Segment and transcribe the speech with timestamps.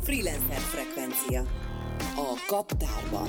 [0.00, 1.42] Freelancer frekvencia.
[2.16, 3.28] A kaptárban.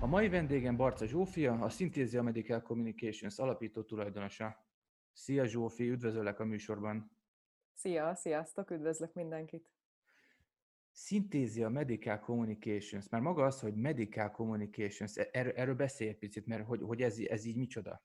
[0.00, 4.64] A mai vendégem Barca Zsófia, a Synthesia Medical Communications alapító tulajdonosa.
[5.16, 7.10] Szia Zsófi, üdvözöllek a műsorban.
[7.74, 9.70] Szia, sziasztok, üdvözlök mindenkit.
[10.92, 16.46] Synthesia Medical Communications, már maga az, hogy Medical Communications, e- erről, erről beszélj egy picit,
[16.46, 18.02] mert hogy, hogy ez, ez így micsoda?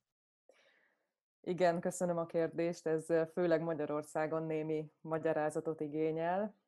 [1.41, 2.87] Igen, köszönöm a kérdést.
[2.87, 6.60] Ez főleg Magyarországon némi magyarázatot igényel.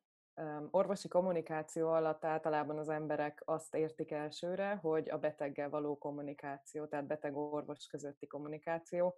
[0.70, 7.06] Orvosi kommunikáció alatt általában az emberek azt értik elsőre, hogy a beteggel való kommunikáció, tehát
[7.06, 9.14] beteg-orvos közötti kommunikáció.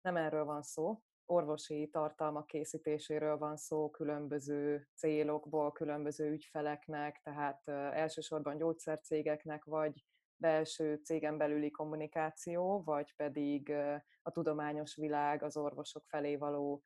[0.00, 8.56] Nem erről van szó, orvosi tartalmak készítéséről van szó különböző célokból, különböző ügyfeleknek, tehát elsősorban
[8.56, 10.04] gyógyszercégeknek, vagy
[10.36, 13.72] belső cégen belüli kommunikáció, vagy pedig
[14.22, 16.82] a tudományos világ az orvosok felé való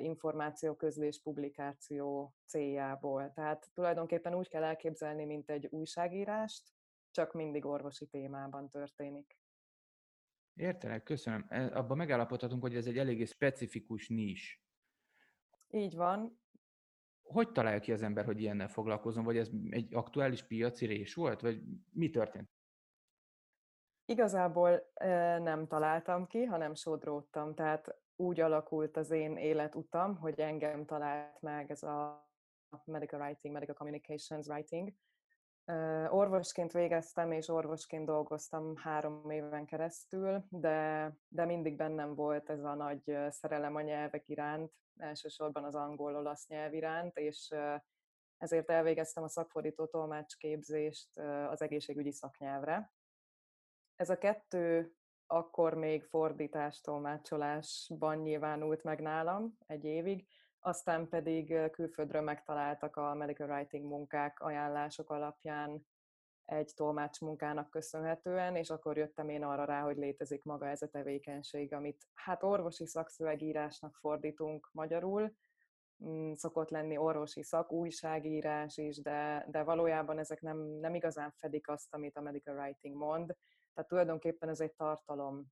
[0.00, 3.32] információközlés, publikáció céljából.
[3.32, 6.72] Tehát tulajdonképpen úgy kell elképzelni, mint egy újságírást,
[7.10, 9.38] csak mindig orvosi témában történik.
[10.54, 11.46] Értelek, köszönöm.
[11.48, 14.64] E, abban megállapodhatunk, hogy ez egy eléggé specifikus nis.
[15.68, 16.40] Így van.
[17.22, 21.40] Hogy találja ki az ember, hogy ilyennel foglalkozom, vagy ez egy aktuális piaci rés volt,
[21.40, 22.50] vagy mi történt?
[24.04, 24.92] Igazából
[25.38, 27.54] nem találtam ki, hanem sodródtam.
[27.54, 32.28] Tehát úgy alakult az én életutam, hogy engem talált meg ez a
[32.84, 34.92] medical writing, medical communications writing,
[36.08, 42.74] Orvosként végeztem, és orvosként dolgoztam három éven keresztül, de, de mindig bennem volt ez a
[42.74, 47.54] nagy szerelem a nyelvek iránt, elsősorban az angol-olasz nyelv iránt, és
[48.36, 52.92] ezért elvégeztem a szakfordító tolmácsképzést az egészségügyi szaknyelvre.
[53.96, 54.94] Ez a kettő
[55.32, 60.26] akkor még fordítás tolmácsolásban nyilvánult meg nálam egy évig,
[60.60, 65.86] aztán pedig külföldről megtaláltak a medical writing munkák ajánlások alapján
[66.44, 70.88] egy tolmács munkának köszönhetően, és akkor jöttem én arra rá, hogy létezik maga ez a
[70.88, 75.34] tevékenység, amit hát orvosi szakszövegírásnak fordítunk magyarul,
[76.04, 81.68] mm, szokott lenni orvosi szak, újságírás is, de, de valójában ezek nem, nem igazán fedik
[81.68, 83.36] azt, amit a medical writing mond.
[83.80, 85.46] Tehát tulajdonképpen ez egy tartalom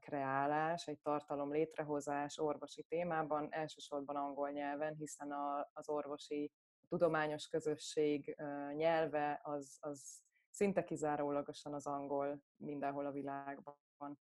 [0.00, 6.52] kreálás, egy tartalom létrehozás orvosi témában, elsősorban angol nyelven, hiszen a, az orvosi
[6.82, 8.36] a tudományos közösség
[8.76, 14.18] nyelve az, az szinte kizárólagosan az angol mindenhol a világban.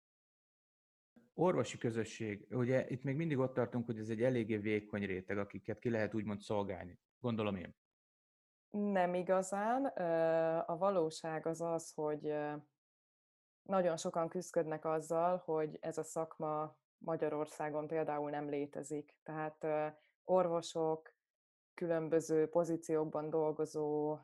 [1.34, 5.80] Orvosi közösség, ugye itt még mindig ott tartunk, hogy ez egy eléggé vékony réteg, akiket
[5.80, 7.76] ki lehet úgymond szolgálni, gondolom én.
[8.70, 9.86] Nem igazán.
[10.66, 12.34] A valóság az az, hogy
[13.64, 19.16] nagyon sokan küzdködnek azzal, hogy ez a szakma Magyarországon például nem létezik.
[19.24, 19.66] Tehát
[20.24, 21.14] orvosok,
[21.74, 24.18] különböző pozíciókban dolgozó,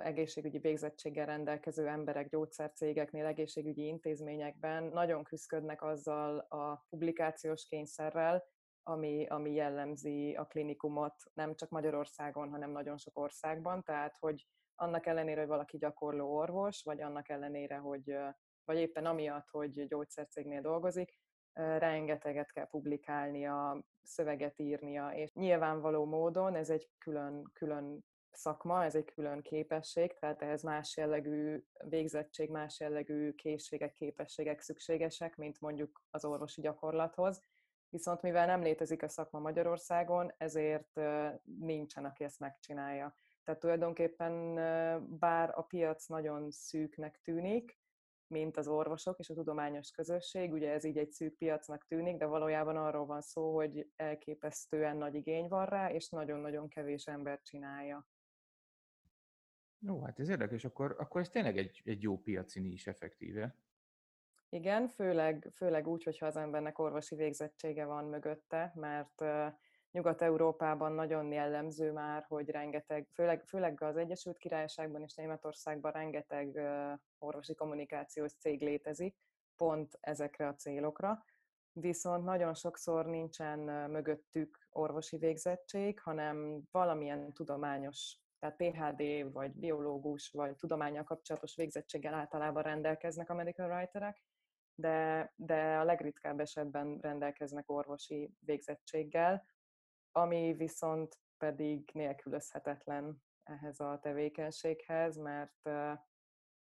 [0.00, 8.44] egészségügyi végzettséggel rendelkező emberek gyógyszercégeknél, egészségügyi intézményekben nagyon küzdködnek azzal a publikációs kényszerrel,
[8.82, 13.82] ami, ami jellemzi a klinikumot nem csak Magyarországon, hanem nagyon sok országban.
[13.82, 18.16] Tehát, hogy annak ellenére, hogy valaki gyakorló orvos, vagy annak ellenére, hogy
[18.64, 21.20] vagy éppen amiatt, hogy gyógyszercégnél dolgozik,
[21.54, 29.04] rengeteget kell publikálnia, szöveget írnia, és nyilvánvaló módon ez egy külön, külön szakma, ez egy
[29.04, 36.24] külön képesség, tehát ehhez más jellegű végzettség, más jellegű készségek, képességek szükségesek, mint mondjuk az
[36.24, 37.42] orvosi gyakorlathoz.
[37.88, 41.00] Viszont mivel nem létezik a szakma Magyarországon, ezért
[41.42, 43.14] nincsen, aki ezt megcsinálja.
[43.44, 44.54] Tehát tulajdonképpen
[45.18, 47.80] bár a piac nagyon szűknek tűnik,
[48.32, 50.52] mint az orvosok és a tudományos közösség.
[50.52, 55.14] Ugye ez így egy szűk piacnak tűnik, de valójában arról van szó, hogy elképesztően nagy
[55.14, 58.06] igény van rá, és nagyon-nagyon kevés ember csinálja.
[59.78, 63.56] Jó, hát ez érdekes, akkor, akkor ez tényleg egy, egy jó piaci is effektíve.
[64.48, 69.24] Igen, főleg, főleg úgy, hogyha az embernek orvosi végzettsége van mögötte, mert
[69.92, 76.60] Nyugat-Európában nagyon jellemző már, hogy rengeteg, főleg, főleg az Egyesült Királyságban és Németországban rengeteg
[77.18, 79.16] orvosi kommunikációs cég létezik,
[79.56, 81.24] pont ezekre a célokra,
[81.72, 83.58] viszont nagyon sokszor nincsen
[83.90, 92.62] mögöttük orvosi végzettség, hanem valamilyen tudományos, tehát PHD, vagy biológus, vagy tudományal kapcsolatos végzettséggel általában
[92.62, 94.22] rendelkeznek a medical writerek,
[94.74, 99.44] de, de a legritkább esetben rendelkeznek orvosi végzettséggel,
[100.12, 105.70] ami viszont pedig nélkülözhetetlen ehhez a tevékenységhez, mert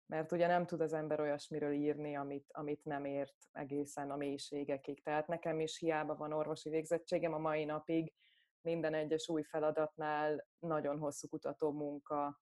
[0.06, 5.04] mert ugye nem tud az ember olyasmiről írni, amit, amit nem ért egészen a mélységekig.
[5.04, 8.14] Tehát nekem is hiába van orvosi végzettségem a mai napig,
[8.62, 12.40] minden egyes új feladatnál nagyon hosszú kutató munka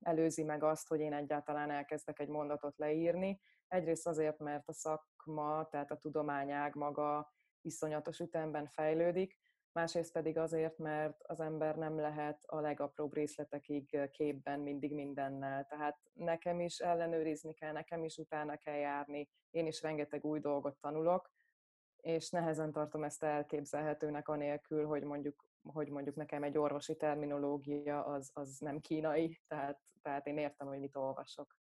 [0.00, 3.40] előzi meg azt, hogy én egyáltalán elkezdek egy mondatot leírni.
[3.68, 9.39] Egyrészt azért, mert a szakma, tehát a tudományág maga iszonyatos ütemben fejlődik,
[9.72, 15.66] másrészt pedig azért, mert az ember nem lehet a legapróbb részletekig képben mindig mindennel.
[15.66, 20.76] Tehát nekem is ellenőrizni kell, nekem is utána kell járni, én is rengeteg új dolgot
[20.80, 21.30] tanulok,
[21.96, 28.30] és nehezen tartom ezt elképzelhetőnek anélkül, hogy mondjuk, hogy mondjuk nekem egy orvosi terminológia az,
[28.34, 31.56] az nem kínai, tehát, tehát én értem, hogy mit olvasok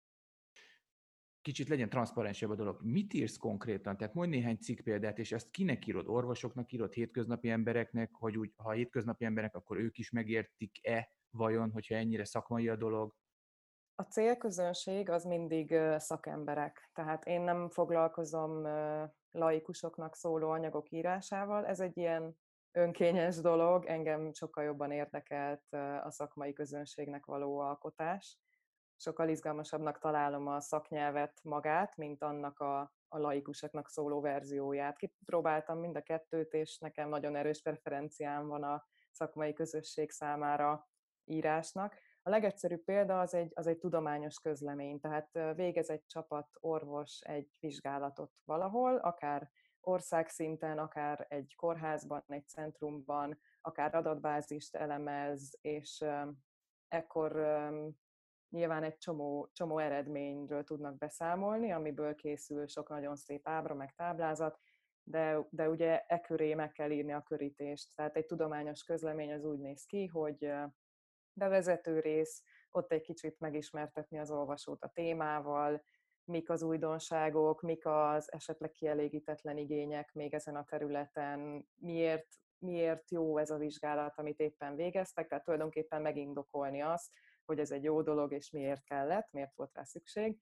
[1.48, 2.80] kicsit legyen transzparensebb a dolog.
[2.82, 3.98] Mit írsz konkrétan?
[3.98, 6.08] Tehát mondj néhány cikk példát, és ezt kinek írod?
[6.08, 11.96] Orvosoknak írod, hétköznapi embereknek, hogy úgy, ha hétköznapi emberek, akkor ők is megértik-e vajon, hogyha
[11.96, 13.14] ennyire szakmai a dolog?
[13.96, 16.90] A célközönség az mindig szakemberek.
[16.94, 18.68] Tehát én nem foglalkozom
[19.32, 21.66] laikusoknak szóló anyagok írásával.
[21.66, 22.38] Ez egy ilyen
[22.72, 25.74] önkényes dolog, engem sokkal jobban érdekelt
[26.04, 28.40] a szakmai közönségnek való alkotás
[28.98, 34.98] sokkal izgalmasabbnak találom a szaknyelvet magát, mint annak a, a laikusoknak szóló verzióját.
[34.98, 40.88] Kipróbáltam mind a kettőt, és nekem nagyon erős preferenciám van a szakmai közösség számára
[41.26, 41.96] írásnak.
[42.22, 47.52] A legegyszerűbb példa az egy, az egy tudományos közlemény, tehát végez egy csapat orvos egy
[47.60, 49.50] vizsgálatot valahol, akár
[49.82, 56.06] országszinten, akár egy kórházban, egy centrumban, akár adatbázist elemez, és
[56.88, 57.32] ekkor
[58.50, 64.60] nyilván egy csomó, csomó eredményről tudnak beszámolni, amiből készül sok nagyon szép ábra, meg táblázat,
[65.04, 67.96] de, de ugye e köré meg kell írni a körítést.
[67.96, 70.52] Tehát egy tudományos közlemény az úgy néz ki, hogy
[71.34, 75.84] bevezető rész, ott egy kicsit megismertetni az olvasót a témával,
[76.24, 82.28] mik az újdonságok, mik az esetleg kielégítetlen igények még ezen a területen, miért,
[82.58, 87.12] miért jó ez a vizsgálat, amit éppen végeztek, tehát tulajdonképpen megindokolni azt,
[87.48, 90.40] hogy ez egy jó dolog, és miért kellett, miért volt rá szükség.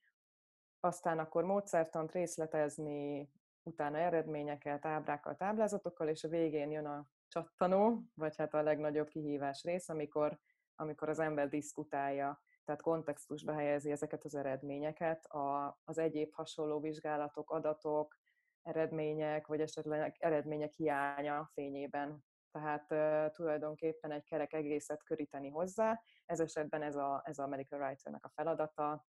[0.80, 3.30] Aztán akkor módszertant részletezni,
[3.64, 9.64] utána eredményeket, ábrákkal, táblázatokkal, és a végén jön a csattanó, vagy hát a legnagyobb kihívás
[9.64, 10.40] rész, amikor,
[10.76, 17.52] amikor az ember diszkutálja, tehát kontextusba helyezi ezeket az eredményeket, a, az egyéb hasonló vizsgálatok,
[17.52, 18.18] adatok,
[18.62, 22.24] eredmények, vagy esetleg eredmények hiánya fényében
[22.62, 26.02] tehát uh, tulajdonképpen egy kerek egészet köríteni hozzá.
[26.26, 29.06] Ez esetben ez a, ez a medical writer a feladata,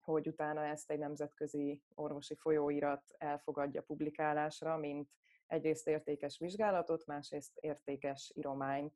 [0.00, 5.10] hogy utána ezt egy nemzetközi orvosi folyóirat elfogadja publikálásra, mint
[5.46, 8.94] egyrészt értékes vizsgálatot, másrészt értékes írományt,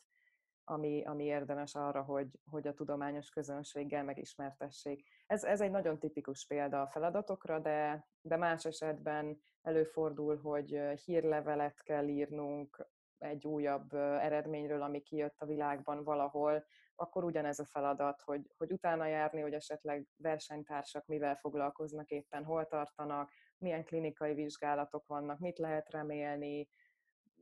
[0.65, 5.09] ami, ami érdemes arra, hogy, hogy a tudományos közönséggel megismertessék.
[5.27, 11.83] Ez, ez egy nagyon tipikus példa a feladatokra, de, de más esetben előfordul, hogy hírlevelet
[11.83, 12.87] kell írnunk,
[13.19, 19.07] egy újabb eredményről, ami kijött a világban valahol, akkor ugyanez a feladat, hogy, hogy utána
[19.07, 25.91] járni, hogy esetleg versenytársak mivel foglalkoznak éppen, hol tartanak, milyen klinikai vizsgálatok vannak, mit lehet
[25.91, 26.69] remélni,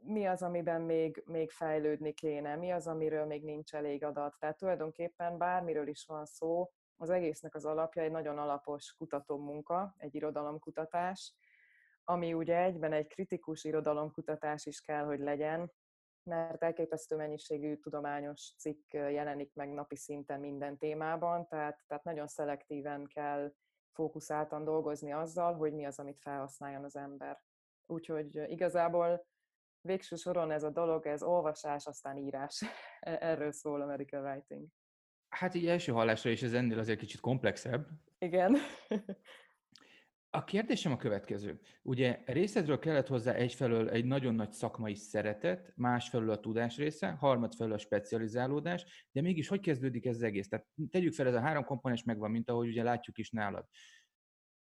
[0.06, 4.36] mi az, amiben még, még fejlődni kéne, mi az, amiről még nincs elég adat.
[4.38, 10.14] Tehát tulajdonképpen bármiről is van szó, az egésznek az alapja egy nagyon alapos kutatómunka, egy
[10.14, 11.34] irodalomkutatás,
[12.08, 15.72] ami ugye egyben egy kritikus irodalomkutatás is kell, hogy legyen,
[16.22, 23.04] mert elképesztő mennyiségű tudományos cikk jelenik meg napi szinten minden témában, tehát, tehát nagyon szelektíven
[23.04, 23.52] kell
[23.92, 27.42] fókuszáltan dolgozni azzal, hogy mi az, amit felhasználjon az ember.
[27.86, 29.26] Úgyhogy igazából
[29.80, 32.62] végső soron ez a dolog, ez olvasás, aztán írás.
[33.00, 34.66] E-, erről szól a medical writing.
[35.28, 37.86] Hát így első hallásra is ez ennél azért kicsit komplexebb.
[38.18, 38.56] Igen.
[40.36, 41.60] A kérdésem a következő.
[41.82, 47.72] Ugye részedről kellett hozzá egyfelől egy nagyon nagy szakmai szeretet, másfelől a tudás része, harmadfelől
[47.72, 50.48] a specializálódás, de mégis hogy kezdődik ez az egész?
[50.48, 53.66] Tehát tegyük fel, ez a három komponens megvan, mint ahogy ugye látjuk is nálad.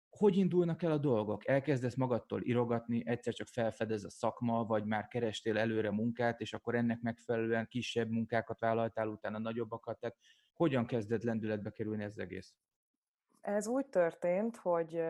[0.10, 1.48] Hogy indulnak el a dolgok?
[1.48, 6.76] Elkezdesz magadtól irogatni, egyszer csak felfedez a szakma, vagy már kerestél előre munkát, és akkor
[6.76, 10.00] ennek megfelelően kisebb munkákat vállaltál, utána nagyobbakat.
[10.00, 10.18] Tehát
[10.54, 12.56] hogyan kezded lendületbe kerülni ez az egész?
[13.42, 15.02] Ez úgy történt, hogy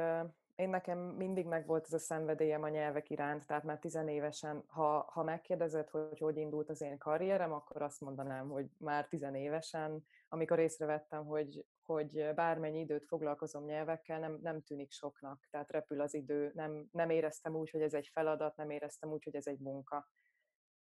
[0.56, 5.24] én nekem mindig megvolt ez a szenvedélyem a nyelvek iránt, tehát már tizenévesen, ha, ha
[5.24, 11.26] megkérdezed, hogy hogy indult az én karrierem, akkor azt mondanám, hogy már tizenévesen, amikor észrevettem,
[11.26, 16.88] hogy, hogy bármennyi időt foglalkozom nyelvekkel, nem, nem tűnik soknak, tehát repül az idő, nem,
[16.92, 20.10] nem éreztem úgy, hogy ez egy feladat, nem éreztem úgy, hogy ez egy munka.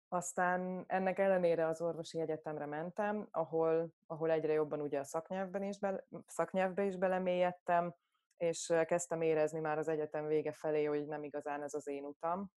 [0.09, 5.78] Aztán ennek ellenére az orvosi egyetemre mentem, ahol, ahol egyre jobban ugye a szaknyelvben is
[5.78, 7.95] be, szaknyelvbe is belemélyedtem,
[8.37, 12.51] és kezdtem érezni már az egyetem vége felé, hogy nem igazán ez az én utam,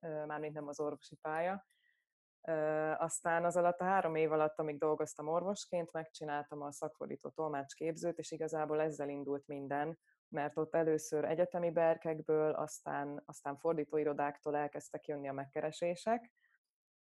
[0.00, 1.66] mármint nem az orvosi pálya.
[2.96, 8.30] Aztán az alatt a három év alatt, amíg dolgoztam orvosként, megcsináltam a szakfordító tolmácsképzőt, és
[8.30, 15.32] igazából ezzel indult minden, mert ott először egyetemi berkekből, aztán, aztán fordítóirodáktól elkezdtek jönni a
[15.32, 16.32] megkeresések,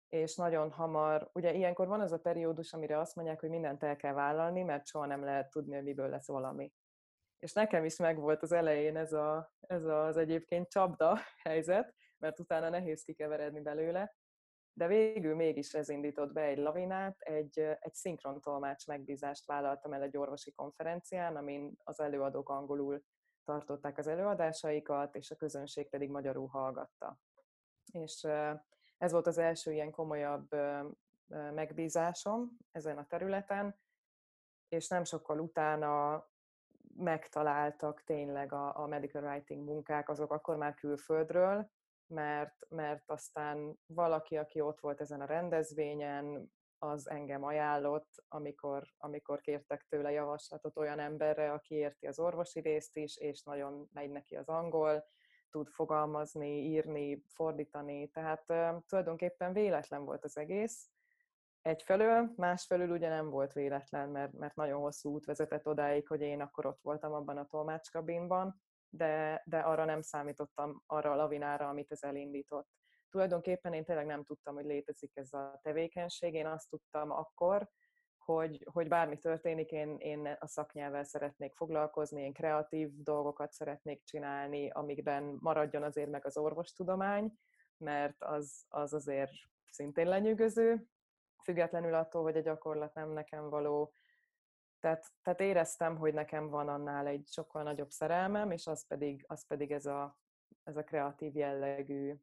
[0.10, 3.96] és nagyon hamar, ugye ilyenkor van az a periódus, amire azt mondják, hogy mindent el
[3.96, 6.74] kell vállalni, mert soha nem lehet tudni, hogy miből lesz valami.
[7.46, 12.70] És nekem is megvolt az elején ez, a, ez az egyébként csapda helyzet, mert utána
[12.70, 14.16] nehéz kikeveredni belőle,
[14.74, 20.02] de végül mégis ez indított be egy lavinát, egy, egy szinkron tolmács megbízást vállaltam el
[20.02, 23.04] egy orvosi konferencián, amin az előadók angolul
[23.44, 27.20] tartották az előadásaikat, és a közönség pedig magyarul hallgatta.
[27.92, 28.28] És
[28.98, 30.48] ez volt az első ilyen komolyabb
[31.54, 33.80] megbízásom ezen a területen,
[34.68, 36.25] és nem sokkal utána
[36.98, 41.70] megtaláltak tényleg a, a medical writing munkák, azok akkor már külföldről,
[42.08, 49.42] mert, mert aztán valaki, aki ott volt ezen a rendezvényen, az engem ajánlott, amikor, amikor
[49.42, 54.36] kértek tőle javaslatot olyan emberre, aki érti az orvosi részt is, és nagyon megy neki
[54.36, 55.06] az angol,
[55.50, 60.90] tud fogalmazni, írni, fordítani, tehát uh, tulajdonképpen véletlen volt az egész.
[61.66, 66.42] Egyfelől, másfelől ugye nem volt véletlen, mert, mert nagyon hosszú út vezetett odáig, hogy én
[66.42, 71.92] akkor ott voltam abban a tolmácskabinban, de, de arra nem számítottam, arra a lavinára, amit
[71.92, 72.68] ez elindított.
[73.10, 77.70] Tulajdonképpen én tényleg nem tudtam, hogy létezik ez a tevékenység, én azt tudtam akkor,
[78.18, 84.70] hogy, hogy bármi történik, én, én a szaknyelvvel szeretnék foglalkozni, én kreatív dolgokat szeretnék csinálni,
[84.70, 87.34] amikben maradjon azért meg az orvostudomány,
[87.78, 89.32] mert az, az azért
[89.72, 90.88] szintén lenyűgöző,
[91.46, 93.94] függetlenül attól, hogy a gyakorlat nem nekem való.
[94.80, 99.48] Tehát, tehát éreztem, hogy nekem van annál egy sokkal nagyobb szerelmem, és az pedig, az
[99.48, 100.18] pedig ez, a,
[100.64, 102.16] ez a kreatív jellegű,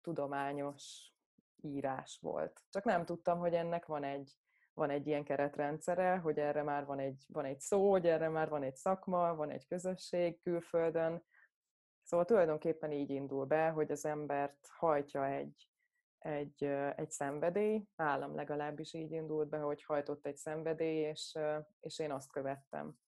[0.00, 1.12] tudományos
[1.60, 2.62] írás volt.
[2.70, 4.32] Csak nem tudtam, hogy ennek van egy,
[4.74, 8.48] van egy ilyen keretrendszere, hogy erre már van egy, van egy szó, hogy erre már
[8.48, 11.24] van egy szakma, van egy közösség külföldön.
[12.02, 15.68] Szóval tulajdonképpen így indul be, hogy az embert hajtja egy,
[16.18, 16.64] egy,
[16.96, 21.38] egy szenvedély, nálam legalábbis így indult be, hogy hajtott egy szenvedély, és,
[21.80, 22.98] és én azt követtem.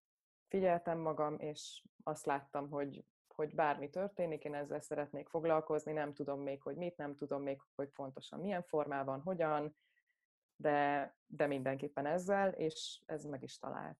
[0.48, 6.40] Figyeltem magam, és azt láttam, hogy, hogy bármi történik, én ezzel szeretnék foglalkozni, nem tudom
[6.40, 9.76] még, hogy mit, nem tudom még, hogy pontosan milyen formában, hogyan,
[10.56, 13.98] de, de mindenképpen ezzel, és ez meg is talált.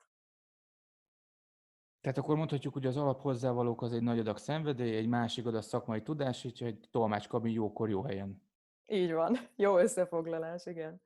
[2.00, 5.62] Tehát akkor mondhatjuk, hogy az alap hozzávalók az egy nagy adag szenvedély, egy másik adag
[5.62, 8.47] szakmai tudás, és egy tolmácskabin jókor, jó helyen.
[8.90, 9.36] Így van.
[9.56, 11.02] Jó összefoglalás, igen.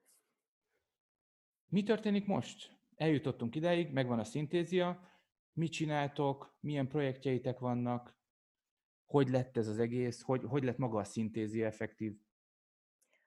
[1.69, 2.77] Mi történik most?
[2.97, 5.11] Eljutottunk ideig, megvan a szintézia.
[5.53, 6.57] Mit csináltok?
[6.61, 8.17] Milyen projektjeitek vannak?
[9.07, 10.23] Hogy lett ez az egész?
[10.23, 12.21] Hogy, hogy lett maga a szintézia effektív?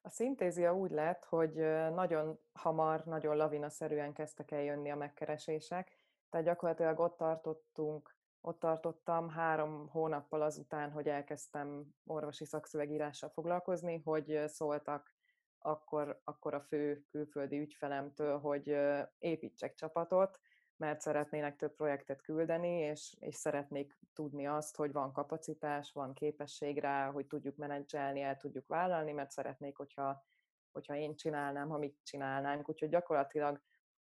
[0.02, 1.54] A szintézia úgy lett, hogy
[1.94, 5.98] nagyon hamar, nagyon lavinaszerűen kezdtek el jönni a megkeresések,
[6.30, 8.15] tehát gyakorlatilag ott tartottunk,
[8.48, 15.14] ott tartottam három hónappal azután, hogy elkezdtem orvosi szakszövegírással foglalkozni, hogy szóltak
[15.58, 18.76] akkor, akkor a fő külföldi ügyfelemtől, hogy
[19.18, 20.40] építsek csapatot,
[20.78, 26.80] mert szeretnének több projektet küldeni, és, és szeretnék tudni azt, hogy van kapacitás, van képesség
[26.80, 30.26] rá, hogy tudjuk menedzselni, el tudjuk vállalni, mert szeretnék, hogyha,
[30.72, 32.70] hogyha én csinálnám, ha mit csinálnánk.
[32.70, 33.62] Úgyhogy gyakorlatilag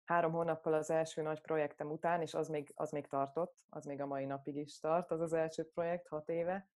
[0.05, 4.01] három hónappal az első nagy projektem után, és az még, az még tartott, az még
[4.01, 6.69] a mai napig is tart, az az első projekt, hat éve.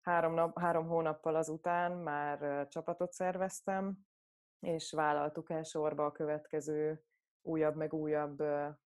[0.00, 3.98] Három, nap, három hónappal azután már csapatot szerveztem,
[4.60, 7.04] és vállaltuk el sorba a következő
[7.42, 8.42] újabb meg újabb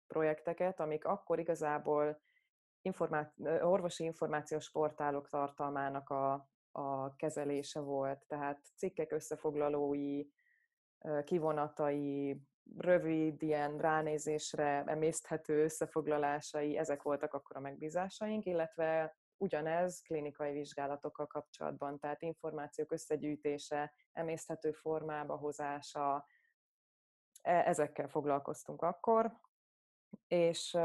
[0.07, 2.21] projekteket, amik akkor igazából
[2.81, 10.25] informá- orvosi információs portálok tartalmának a, a kezelése volt, tehát cikkek összefoglalói,
[11.23, 12.41] kivonatai,
[12.77, 21.99] rövid, ilyen ránézésre emészthető összefoglalásai, ezek voltak akkor a megbízásaink, illetve ugyanez klinikai vizsgálatokkal kapcsolatban,
[21.99, 26.25] tehát információk összegyűjtése, emészthető formába hozása,
[27.41, 29.39] e, ezekkel foglalkoztunk akkor,
[30.27, 30.77] és,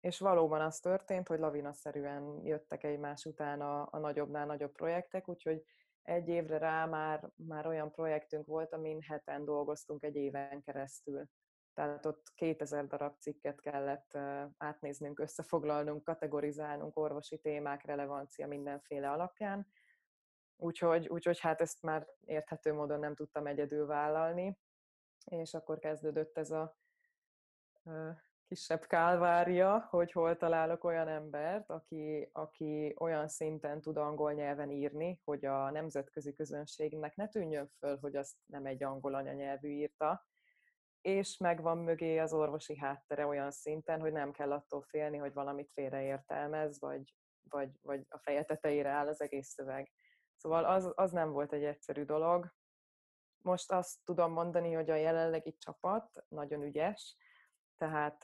[0.00, 5.64] és valóban az történt, hogy lavinaszerűen jöttek egymás után a, a nagyobbnál nagyobb projektek, úgyhogy
[6.02, 11.26] egy évre rá már, már olyan projektünk volt, amin heten dolgoztunk egy éven keresztül.
[11.74, 14.18] Tehát ott 2000 darab cikket kellett
[14.56, 19.66] átnéznünk, összefoglalnunk, kategorizálnunk orvosi témák, relevancia mindenféle alapján.
[20.56, 24.58] Úgyhogy, úgyhogy hát ezt már érthető módon nem tudtam egyedül vállalni,
[25.24, 26.76] és akkor kezdődött ez a
[28.52, 35.20] kisebb kálvária, hogy hol találok olyan embert, aki, aki olyan szinten tud angol nyelven írni,
[35.24, 40.26] hogy a nemzetközi közönségnek ne tűnjön föl, hogy azt nem egy angol anyanyelvű írta,
[41.00, 45.70] és megvan mögé az orvosi háttere olyan szinten, hogy nem kell attól félni, hogy valamit
[45.72, 47.14] félreértelmez, vagy,
[47.50, 49.92] vagy, vagy a feje tetejére áll az egész szöveg.
[50.36, 52.52] Szóval az, az nem volt egy egyszerű dolog.
[53.42, 57.16] Most azt tudom mondani, hogy a jelenlegi csapat nagyon ügyes,
[57.76, 58.18] tehát,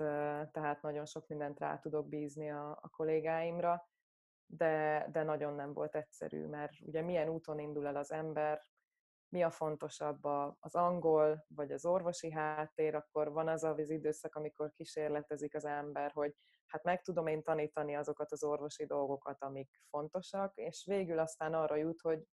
[0.52, 3.88] tehát nagyon sok mindent rá tudok bízni a, a kollégáimra,
[4.46, 8.66] de, de nagyon nem volt egyszerű, mert ugye milyen úton indul el az ember,
[9.28, 10.24] mi a fontosabb
[10.58, 16.12] az angol vagy az orvosi háttér, akkor van az az időszak, amikor kísérletezik az ember,
[16.12, 16.34] hogy
[16.66, 21.76] hát meg tudom én tanítani azokat az orvosi dolgokat, amik fontosak, és végül aztán arra
[21.76, 22.24] jut, hogy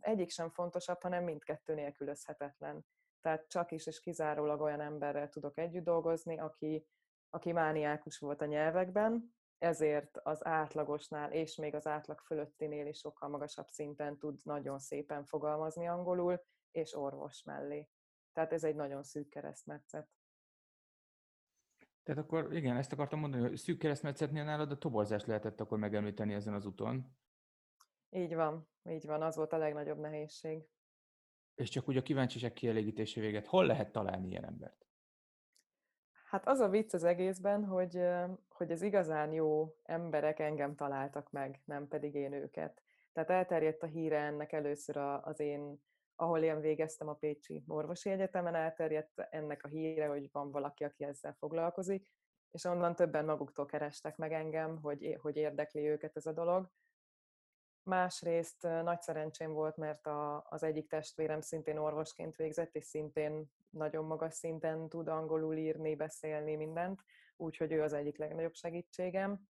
[0.00, 2.86] egyik sem fontosabb, hanem mindkettő nélkülözhetetlen.
[3.20, 6.86] Tehát csak is és kizárólag olyan emberrel tudok együtt dolgozni, aki,
[7.30, 13.28] aki mániákus volt a nyelvekben, ezért az átlagosnál és még az átlag fölöttinél is sokkal
[13.28, 17.88] magasabb szinten tud nagyon szépen fogalmazni angolul, és orvos mellé.
[18.32, 20.08] Tehát ez egy nagyon szűk keresztmetszet.
[22.02, 26.34] Tehát akkor igen, ezt akartam mondani, hogy szűk keresztmetszetnél nálad a toborzást lehetett akkor megemlíteni
[26.34, 27.16] ezen az úton.
[28.10, 30.68] Így van, így van, az volt a legnagyobb nehézség.
[31.58, 34.86] És csak úgy a kíváncsiság kielégítése véget, hol lehet találni ilyen embert?
[36.28, 38.00] Hát az a vicc az egészben, hogy,
[38.48, 42.82] hogy az igazán jó emberek engem találtak meg, nem pedig én őket.
[43.12, 45.82] Tehát elterjedt a híre ennek először az én,
[46.16, 51.04] ahol én végeztem a Pécsi Orvosi Egyetemen, elterjedt ennek a híre, hogy van valaki, aki
[51.04, 52.08] ezzel foglalkozik,
[52.50, 56.70] és onnan többen maguktól kerestek meg engem, hogy, hogy érdekli őket ez a dolog.
[57.88, 64.04] Másrészt nagy szerencsém volt, mert a, az egyik testvérem szintén orvosként végzett, és szintén nagyon
[64.04, 67.02] magas szinten tud angolul írni, beszélni, mindent,
[67.36, 69.40] úgyhogy ő az egyik legnagyobb segítségem.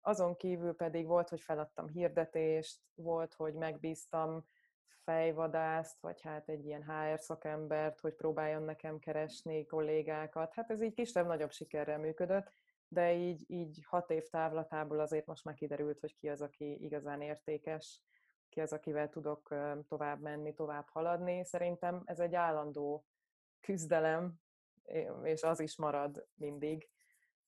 [0.00, 4.44] Azon kívül pedig volt, hogy feladtam hirdetést, volt, hogy megbíztam
[5.04, 10.54] fejvadászt, vagy hát egy ilyen HR szakembert, hogy próbáljon nekem keresni kollégákat.
[10.54, 12.52] Hát ez így kisebb-nagyobb sikerrel működött,
[12.88, 17.20] de így, így hat év távlatából azért most már kiderült, hogy ki az, aki igazán
[17.20, 18.02] értékes,
[18.48, 19.54] ki az, akivel tudok
[19.88, 21.44] tovább menni, tovább haladni.
[21.44, 23.06] Szerintem ez egy állandó
[23.60, 24.34] küzdelem,
[25.22, 26.90] és az is marad mindig.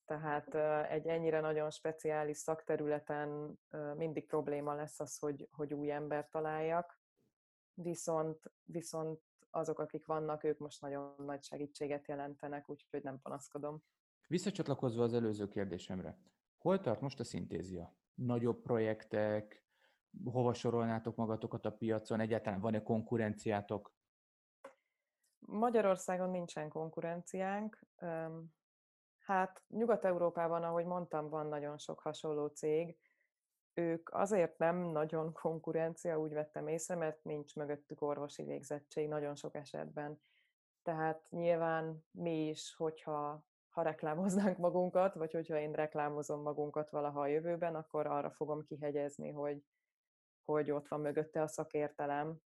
[0.05, 0.55] Tehát
[0.89, 3.59] egy ennyire nagyon speciális szakterületen
[3.95, 6.99] mindig probléma lesz az, hogy, hogy új ember találjak,
[7.73, 13.83] viszont, viszont azok, akik vannak, ők most nagyon nagy segítséget jelentenek, úgyhogy nem panaszkodom.
[14.31, 16.17] Visszacsatlakozva az előző kérdésemre,
[16.57, 17.95] hol tart most a szintézia?
[18.13, 19.65] Nagyobb projektek,
[20.23, 23.93] hova sorolnátok magatokat a piacon, egyáltalán van-e konkurenciátok?
[25.39, 27.79] Magyarországon nincsen konkurenciánk.
[29.19, 32.97] Hát Nyugat-Európában, ahogy mondtam, van nagyon sok hasonló cég.
[33.73, 39.55] Ők azért nem nagyon konkurencia, úgy vettem észre, mert nincs mögöttük orvosi végzettség nagyon sok
[39.55, 40.21] esetben.
[40.83, 47.27] Tehát nyilván mi is, hogyha ha reklámoznánk magunkat, vagy hogyha én reklámozom magunkat valaha a
[47.27, 49.63] jövőben, akkor arra fogom kihegyezni, hogy,
[50.45, 52.41] hogy ott van mögötte a szakértelem,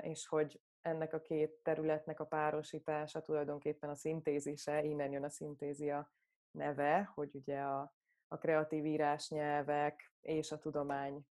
[0.00, 6.12] és hogy ennek a két területnek a párosítása tulajdonképpen a szintézise, innen jön a szintézia
[6.50, 7.94] neve, hogy ugye a,
[8.28, 11.26] a kreatív írásnyelvek és a tudomány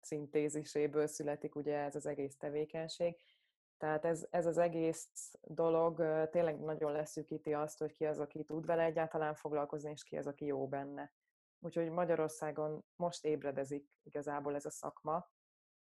[0.00, 3.16] szintéziséből születik ugye ez az egész tevékenység.
[3.82, 8.66] Tehát ez, ez az egész dolog tényleg nagyon leszűkíti azt, hogy ki az, aki tud
[8.66, 11.12] vele egyáltalán foglalkozni, és ki az, aki jó benne.
[11.58, 15.30] Úgyhogy Magyarországon most ébredezik igazából ez a szakma,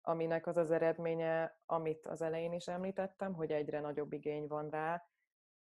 [0.00, 5.06] aminek az az eredménye, amit az elején is említettem, hogy egyre nagyobb igény van rá.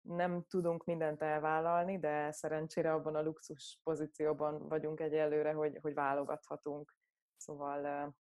[0.01, 6.95] Nem tudunk mindent elvállalni, de szerencsére abban a luxus pozícióban vagyunk egyelőre, hogy, hogy válogathatunk.
[7.37, 8.15] Szóval,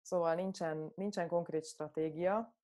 [0.00, 2.56] szóval nincsen, nincsen konkrét stratégia,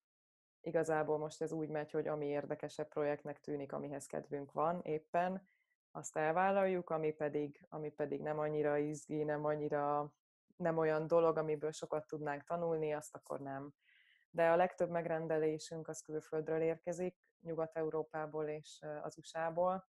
[0.65, 5.49] igazából most ez úgy megy, hogy ami érdekesebb projektnek tűnik, amihez kedvünk van éppen,
[5.91, 10.13] azt elvállaljuk, ami pedig, ami pedig nem annyira izgi, nem annyira
[10.57, 13.75] nem olyan dolog, amiből sokat tudnánk tanulni, azt akkor nem.
[14.31, 19.89] De a legtöbb megrendelésünk az külföldről érkezik, Nyugat-Európából és az USA-ból,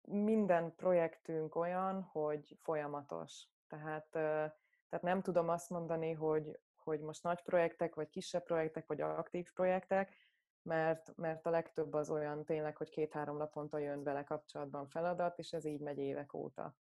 [0.00, 3.48] minden projektünk olyan, hogy folyamatos.
[3.68, 9.00] Tehát, tehát nem tudom azt mondani, hogy, hogy most nagy projektek, vagy kisebb projektek, vagy
[9.00, 10.16] aktív projektek,
[10.62, 15.52] mert, mert a legtöbb az olyan tényleg, hogy két-három naponta jön vele kapcsolatban feladat, és
[15.52, 16.76] ez így megy évek óta.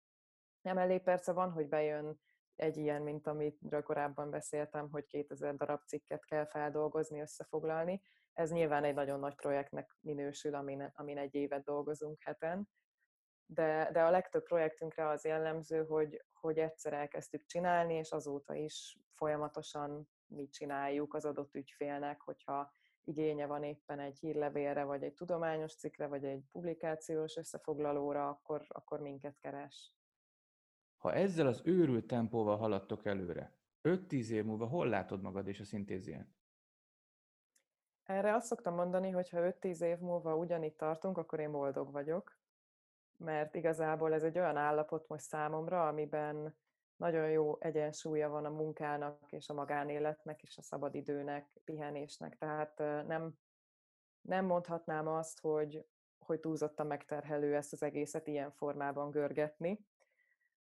[0.62, 2.20] Nem elég perce van, hogy bejön
[2.56, 8.02] egy ilyen, mint amiről korábban beszéltem, hogy 2000 darab cikket kell feldolgozni, összefoglalni.
[8.34, 12.70] Ez nyilván egy nagyon nagy projektnek minősül, amin, amin egy évet dolgozunk heten,
[13.49, 18.97] de, de a legtöbb projektünkre az jellemző, hogy, hogy egyszer elkezdtük csinálni, és azóta is
[19.13, 22.71] folyamatosan mi csináljuk az adott ügyfélnek, hogyha
[23.03, 28.99] igénye van éppen egy hírlevélre, vagy egy tudományos cikkre, vagy egy publikációs összefoglalóra, akkor, akkor
[28.99, 29.95] minket keres.
[30.97, 35.63] Ha ezzel az őrült tempóval haladtok előre, 5-10 év múlva hol látod magad és a
[35.63, 36.27] szintéziát?
[38.03, 42.38] Erre azt szoktam mondani, hogy ha 5-10 év múlva ugyanitt tartunk, akkor én boldog vagyok,
[43.17, 46.56] mert igazából ez egy olyan állapot most számomra, amiben
[46.95, 52.38] nagyon jó egyensúlya van a munkának és a magánéletnek és a szabadidőnek, pihenésnek.
[52.38, 52.77] Tehát
[53.08, 53.34] nem,
[54.21, 55.86] nem mondhatnám azt, hogy,
[56.19, 59.86] hogy túlzottan megterhelő ezt az egészet ilyen formában görgetni.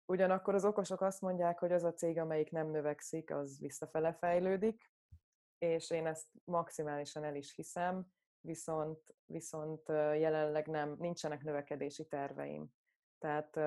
[0.05, 4.91] Ugyanakkor az okosok azt mondják, hogy az a cég, amelyik nem növekszik, az visszafele fejlődik,
[5.57, 8.07] és én ezt maximálisan el is hiszem,
[8.43, 12.67] viszont, viszont jelenleg nem, nincsenek növekedési terveim.
[13.19, 13.59] Tehát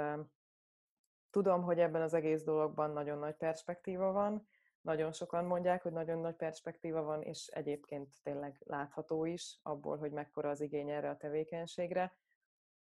[1.30, 4.48] tudom, hogy ebben az egész dologban nagyon nagy perspektíva van,
[4.80, 10.12] nagyon sokan mondják, hogy nagyon nagy perspektíva van, és egyébként tényleg látható is abból, hogy
[10.12, 12.16] mekkora az igény erre a tevékenységre,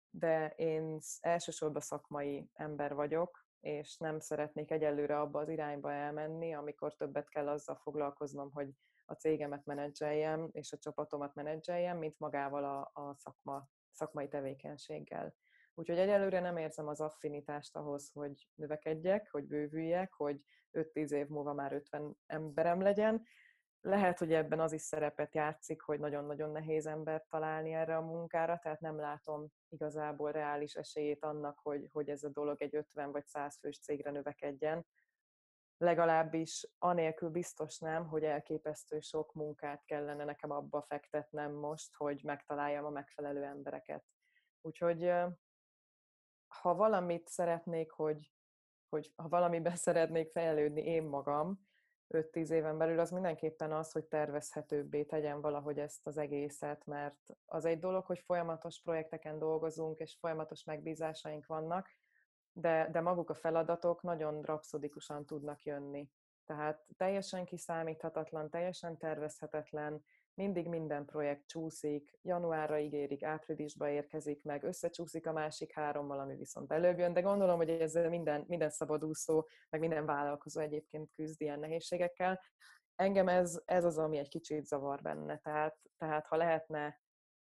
[0.09, 6.95] de én elsősorban szakmai ember vagyok, és nem szeretnék egyelőre abba az irányba elmenni, amikor
[6.95, 8.69] többet kell azzal foglalkoznom, hogy
[9.05, 15.35] a cégemet menedzseljem és a csapatomat menedzseljem, mint magával a, a szakma, szakmai tevékenységgel.
[15.73, 20.41] Úgyhogy egyelőre nem érzem az affinitást ahhoz, hogy növekedjek, hogy bővüljek, hogy
[20.71, 23.23] 5-10 év múlva már 50 emberem legyen.
[23.81, 28.59] Lehet, hogy ebben az is szerepet játszik, hogy nagyon-nagyon nehéz embert találni erre a munkára,
[28.63, 33.25] tehát nem látom igazából reális esélyét annak, hogy, hogy ez a dolog egy 50 vagy
[33.25, 34.85] 100 fős cégre növekedjen
[35.77, 42.85] legalábbis anélkül biztos nem, hogy elképesztő sok munkát kellene nekem abba fektetnem most, hogy megtaláljam
[42.85, 44.03] a megfelelő embereket.
[44.61, 45.11] Úgyhogy
[46.47, 48.31] ha valamit szeretnék, hogy,
[48.89, 51.67] hogy ha valamiben szeretnék fejlődni én magam
[52.09, 57.65] 5-10 éven belül, az mindenképpen az, hogy tervezhetőbbé tegyen valahogy ezt az egészet, mert az
[57.65, 61.89] egy dolog, hogy folyamatos projekteken dolgozunk, és folyamatos megbízásaink vannak,
[62.57, 66.09] de, de maguk a feladatok nagyon rapszodikusan tudnak jönni.
[66.45, 75.27] Tehát teljesen kiszámíthatatlan, teljesen tervezhetetlen, mindig minden projekt csúszik, januárra ígérik, áprilisba érkezik meg, összecsúszik
[75.27, 79.79] a másik hárommal, ami viszont előbb jön, de gondolom, hogy ezzel minden, minden szabadúszó, meg
[79.79, 82.41] minden vállalkozó egyébként küzd ilyen nehézségekkel.
[82.95, 85.37] Engem ez, ez az, ami egy kicsit zavar benne.
[85.37, 86.99] Tehát, tehát ha lehetne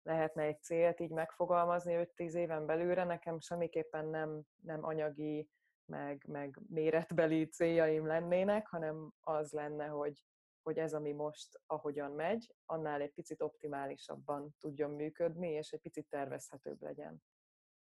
[0.08, 5.48] lehetne egy célt így megfogalmazni 5-10 éven belőle, nekem semmiképpen nem, nem anyagi,
[5.84, 10.22] meg, meg méretbeli céljaim lennének, hanem az lenne, hogy,
[10.62, 16.06] hogy ez, ami most ahogyan megy, annál egy picit optimálisabban tudjon működni, és egy picit
[16.08, 17.22] tervezhetőbb legyen.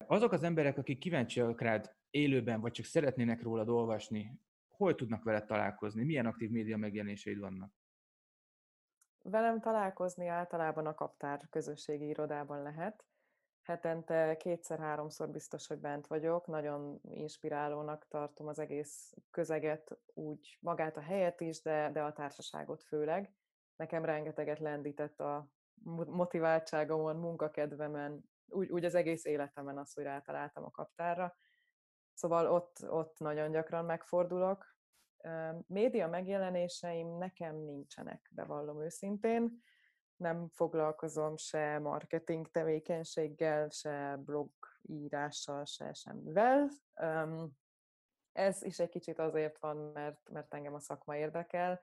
[0.08, 5.46] Azok az emberek, akik kíváncsiak rád élőben, vagy csak szeretnének rólad olvasni, hol tudnak veled
[5.46, 6.04] találkozni?
[6.04, 7.74] Milyen aktív média megjelenéseid vannak?
[9.28, 13.06] Velem találkozni általában a kaptár közösségi irodában lehet.
[13.62, 16.48] Hetente kétszer-háromszor biztos, hogy bent vagyok.
[16.48, 22.84] Nagyon inspirálónak tartom az egész közeget, úgy magát a helyet is, de, de a társaságot
[22.84, 23.34] főleg.
[23.76, 25.48] Nekem rengeteget lendített a
[26.06, 31.36] motiváltságomon, munkakedvemen, úgy, úgy az egész életemen az, hogy rátaláltam a kaptárra.
[32.14, 34.75] Szóval ott, ott nagyon gyakran megfordulok,
[35.68, 39.64] Média megjelenéseim nekem nincsenek, bevallom őszintén.
[40.16, 44.50] Nem foglalkozom se marketing tevékenységgel, se blog
[44.82, 46.70] írással, se semmivel.
[48.32, 51.82] Ez is egy kicsit azért van, mert, mert engem a szakma érdekel,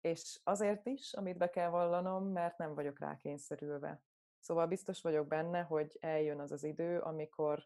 [0.00, 4.02] és azért is, amit be kell vallanom, mert nem vagyok rákényszerülve.
[4.38, 7.64] Szóval biztos vagyok benne, hogy eljön az az idő, amikor,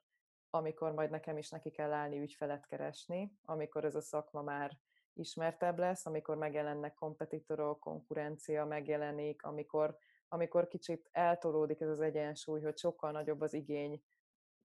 [0.54, 4.78] amikor majd nekem is neki kell állni ügyfelet keresni, amikor ez a szakma már
[5.12, 9.96] ismertebb lesz, amikor megjelennek kompetitorok, konkurencia megjelenik, amikor,
[10.28, 14.02] amikor kicsit eltolódik ez az egyensúly, hogy sokkal nagyobb az igény,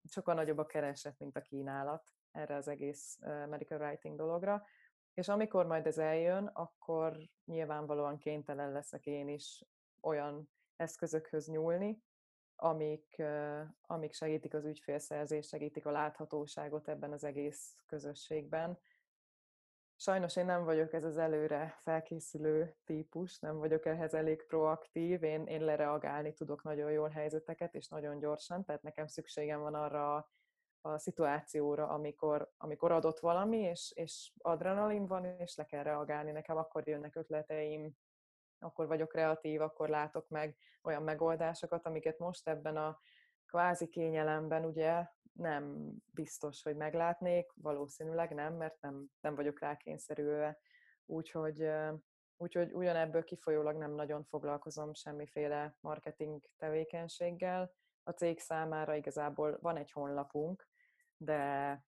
[0.04, 4.64] sokkal nagyobb a kereset, mint a kínálat erre az egész medical writing dologra.
[5.14, 9.66] És amikor majd ez eljön, akkor nyilvánvalóan kénytelen leszek én is
[10.02, 12.04] olyan eszközökhöz nyúlni,
[12.60, 13.22] amik,
[13.82, 18.80] amik segítik az ügyfélszerzést, segítik a láthatóságot ebben az egész közösségben.
[19.96, 25.46] Sajnos én nem vagyok ez az előre felkészülő típus, nem vagyok ehhez elég proaktív, én,
[25.46, 30.98] én lereagálni tudok nagyon jól helyzeteket, és nagyon gyorsan, tehát nekem szükségem van arra a,
[30.98, 36.32] szituációra, amikor, amikor adott valami, és, és adrenalin van, és le kell reagálni.
[36.32, 37.98] Nekem akkor jönnek ötleteim,
[38.60, 43.00] akkor vagyok kreatív, akkor látok meg olyan megoldásokat, amiket most ebben a
[43.46, 50.60] kvázi kényelemben ugye nem biztos, hogy meglátnék, valószínűleg nem, mert nem, nem vagyok rá kényszerülve.
[51.06, 51.70] Úgyhogy,
[52.38, 57.72] úgyhogy ugyanebből kifolyólag nem nagyon foglalkozom semmiféle marketing tevékenységgel.
[58.04, 60.68] A cég számára igazából van egy honlapunk,
[61.18, 61.84] de,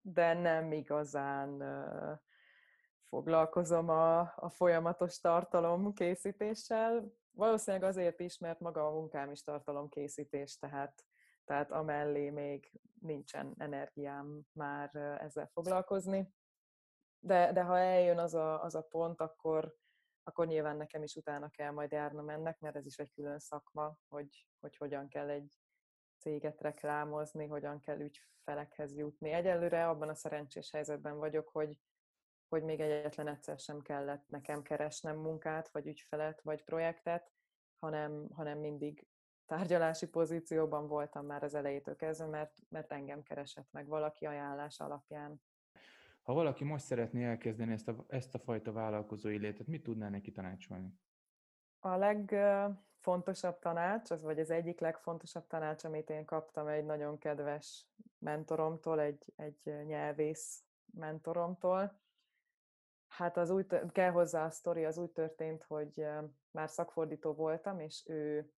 [0.00, 1.62] de nem igazán
[3.10, 7.12] foglalkozom a, a folyamatos tartalom készítéssel.
[7.30, 11.04] Valószínűleg azért is, mert maga a munkám is tartalomkészítés, tehát,
[11.44, 16.34] tehát amellé még nincsen energiám már ezzel foglalkozni.
[17.18, 19.74] De, de ha eljön az a, az a pont, akkor,
[20.22, 23.96] akkor nyilván nekem is utána kell majd járnom ennek, mert ez is egy külön szakma,
[24.08, 25.58] hogy, hogy hogyan kell egy
[26.18, 29.30] céget reklámozni, hogyan kell ügyfelekhez jutni.
[29.30, 31.78] Egyelőre abban a szerencsés helyzetben vagyok, hogy,
[32.50, 37.32] hogy még egyetlen egyszer sem kellett nekem keresnem munkát, vagy ügyfelet, vagy projektet,
[37.78, 39.06] hanem, hanem mindig
[39.46, 45.42] tárgyalási pozícióban voltam már az elejétől kezdve, mert, mert engem keresett meg valaki ajánlás alapján.
[46.22, 50.32] Ha valaki most szeretné elkezdeni ezt a, ezt a fajta vállalkozói létet, mit tudná neki
[50.32, 50.94] tanácsolni?
[51.78, 57.86] A legfontosabb tanács, az vagy az egyik legfontosabb tanács, amit én kaptam egy nagyon kedves
[58.18, 62.00] mentoromtól, egy, egy nyelvész mentoromtól,
[63.10, 66.06] Hát az úgy, kell hozzá a sztori, az úgy történt, hogy
[66.50, 68.50] már szakfordító voltam, és ő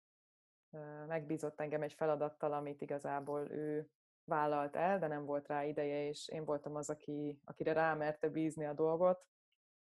[1.06, 3.90] megbízott engem egy feladattal, amit igazából ő
[4.24, 8.66] vállalt el, de nem volt rá ideje, és én voltam az, aki, akire rámerte bízni
[8.66, 9.26] a dolgot.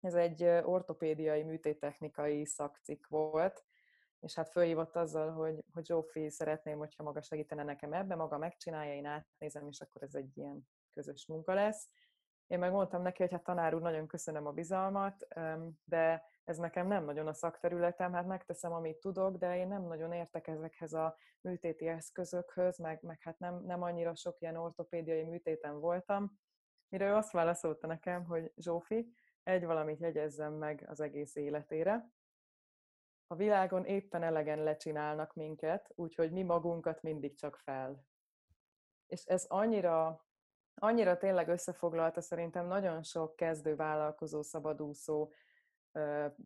[0.00, 3.64] Ez egy ortopédiai műtéttechnikai szakcikk volt,
[4.20, 8.94] és hát fölhívott azzal, hogy, hogy Zsófi szeretném, hogyha maga segítene nekem ebbe, maga megcsinálja,
[8.94, 11.88] én átnézem, és akkor ez egy ilyen közös munka lesz.
[12.48, 15.26] Én megmondtam neki, hogy hát tanár úr, nagyon köszönöm a bizalmat,
[15.84, 20.12] de ez nekem nem nagyon a szakterületem, hát megteszem, amit tudok, de én nem nagyon
[20.12, 25.80] értek ezekhez a műtéti eszközökhöz, meg, meg hát nem, nem annyira sok ilyen ortopédiai műtéten
[25.80, 26.38] voltam,
[26.88, 32.10] mire ő azt válaszolta nekem, hogy Zsófi, egy valamit jegyezzem meg az egész életére.
[33.26, 38.04] A világon éppen elegen lecsinálnak minket, úgyhogy mi magunkat mindig csak fel.
[39.06, 40.27] És ez annyira
[40.78, 45.32] annyira tényleg összefoglalta szerintem nagyon sok kezdő vállalkozó, szabadúszó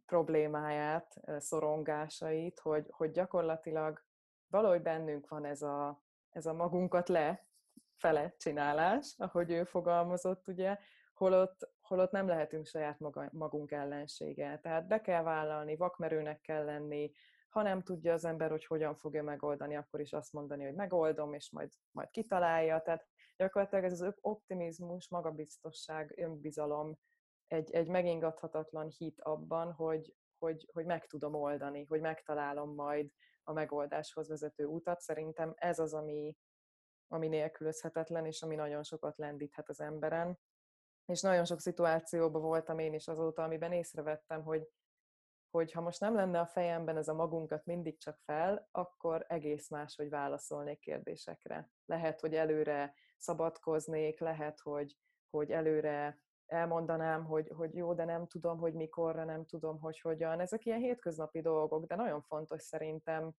[0.07, 4.05] problémáját, szorongásait, hogy, hogy gyakorlatilag
[4.47, 7.47] valahogy bennünk van ez a, ez a magunkat le
[7.97, 10.79] fele csinálás, ahogy ő fogalmazott, ugye,
[11.15, 14.59] holott, holott nem lehetünk saját maga, magunk ellensége.
[14.63, 17.13] Tehát be kell vállalni, vakmerőnek kell lenni,
[17.49, 21.35] ha nem tudja az ember, hogy hogyan fogja megoldani, akkor is azt mondani, hogy megoldom,
[21.35, 22.81] és majd, majd kitalálja.
[22.81, 23.07] Tehát
[23.43, 26.99] gyakorlatilag ez az optimizmus, magabiztosság, önbizalom,
[27.47, 33.11] egy, egy megingathatatlan hit abban, hogy, hogy, hogy meg tudom oldani, hogy megtalálom majd
[33.43, 35.01] a megoldáshoz vezető utat.
[35.01, 36.37] Szerintem ez az, ami,
[37.09, 40.39] ami nélkülözhetetlen, és ami nagyon sokat lendíthet az emberen.
[41.05, 44.69] És nagyon sok szituációban voltam én is azóta, amiben észrevettem, hogy,
[45.53, 49.69] hogy ha most nem lenne a fejemben ez a magunkat mindig csak fel, akkor egész
[49.69, 51.71] más, hogy válaszolnék kérdésekre.
[51.85, 54.97] Lehet, hogy előre szabadkoznék, lehet, hogy,
[55.31, 60.41] hogy előre elmondanám, hogy, hogy jó, de nem tudom, hogy mikorra, nem tudom, hogy hogyan.
[60.41, 63.35] Ezek ilyen hétköznapi dolgok, de nagyon fontos szerintem,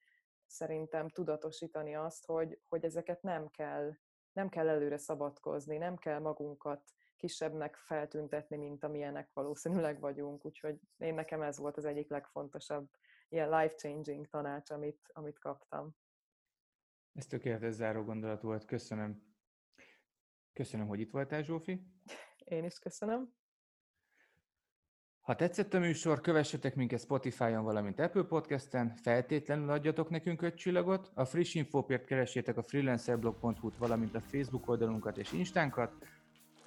[0.45, 3.91] szerintem tudatosítani azt, hogy, hogy ezeket nem kell,
[4.31, 6.83] nem kell előre szabadkozni, nem kell magunkat
[7.23, 10.45] kisebbnek feltüntetni, mint amilyenek valószínűleg vagyunk.
[10.45, 12.89] Úgyhogy én nekem ez volt az egyik legfontosabb
[13.29, 15.95] ilyen life-changing tanács, amit, amit kaptam.
[17.13, 19.23] Ez tökéletes záró gondolat volt, köszönöm.
[20.53, 21.87] Köszönöm, hogy itt voltál, Zsófi.
[22.45, 23.33] Én is köszönöm.
[25.21, 31.11] Ha tetszett a műsor, kövessetek minket Spotify-on, valamint Apple Podcast-en, feltétlenül adjatok nekünk öt csillagot,
[31.13, 35.93] a friss infópért keressétek a freelancerblog.hu-t, valamint a Facebook oldalunkat és Instánkat.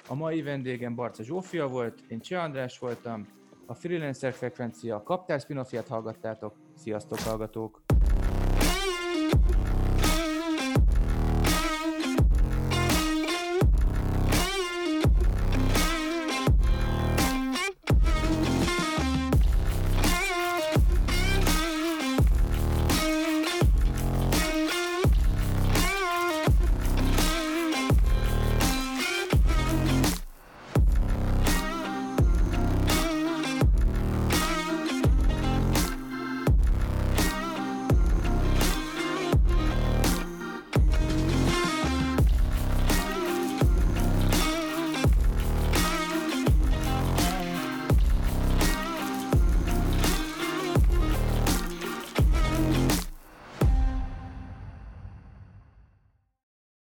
[0.09, 3.27] A mai vendégem Barca Zsófia volt, én Cseh András voltam,
[3.67, 6.55] a Freelancer Frekvencia kaptár spin hallgattátok.
[6.77, 7.96] Sziasztok, hallgatók!